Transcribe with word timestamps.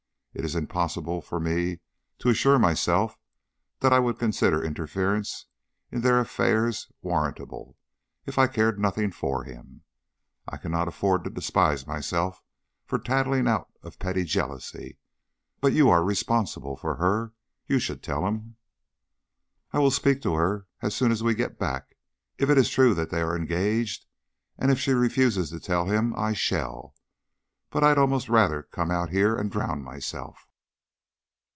It 0.33 0.45
is 0.45 0.55
impossible 0.55 1.21
for 1.21 1.41
me 1.41 1.81
to 2.19 2.29
assure 2.29 2.57
myself 2.57 3.17
that 3.81 3.91
I 3.91 3.99
would 3.99 4.17
consider 4.17 4.63
interference 4.63 5.45
in 5.91 5.99
their 6.01 6.21
affairs 6.21 6.89
warrantable 7.01 7.77
if 8.25 8.39
I 8.39 8.47
cared 8.47 8.79
nothing 8.79 9.11
for 9.11 9.43
him. 9.43 9.81
I 10.47 10.55
cannot 10.55 10.87
afford 10.87 11.25
to 11.25 11.29
despise 11.29 11.85
myself 11.85 12.41
for 12.85 12.97
tattling 12.97 13.45
out 13.45 13.73
of 13.83 13.99
petty 13.99 14.23
jealousy. 14.23 14.97
But 15.59 15.73
you 15.73 15.89
are 15.89 16.01
responsible 16.01 16.77
for 16.77 16.95
her. 16.95 17.33
You 17.67 17.77
should 17.77 18.01
tell 18.01 18.25
him." 18.25 18.55
"I 19.73 19.79
will 19.79 19.91
speak 19.91 20.21
to 20.21 20.35
her 20.35 20.65
as 20.81 20.95
soon 20.95 21.11
as 21.11 21.21
we 21.21 21.35
go 21.35 21.49
back. 21.49 21.97
If 22.37 22.49
it 22.49 22.57
is 22.57 22.69
true 22.69 22.93
that 22.93 23.09
they 23.09 23.19
are 23.21 23.35
engaged, 23.35 24.05
and 24.57 24.71
if 24.71 24.79
she 24.79 24.93
refuses 24.93 25.49
to 25.49 25.59
tell 25.59 25.87
him, 25.87 26.15
I 26.15 26.31
shall. 26.31 26.95
But 27.73 27.85
I'd 27.85 27.97
almost 27.97 28.27
rather 28.27 28.63
come 28.63 28.91
out 28.91 29.11
here 29.11 29.37
and 29.37 29.49
drown 29.49 29.81
myself." 29.81 30.45